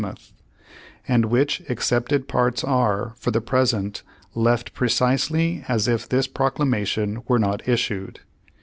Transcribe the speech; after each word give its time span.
outh), 0.03 0.33
and 1.07 1.25
which 1.25 1.61
excepted 1.69 2.27
parts 2.27 2.63
are, 2.63 3.13
for 3.17 3.29
the 3.29 3.39
present, 3.39 4.01
left 4.33 4.73
precisely 4.73 5.63
as 5.67 5.87
if 5.87 6.09
this 6.09 6.25
proclamation 6.25 7.21
were 7.27 7.37
not 7.37 7.67
issued. 7.69 8.19